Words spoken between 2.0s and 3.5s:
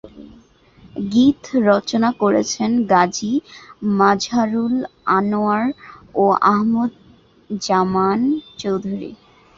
করেছেন গাজী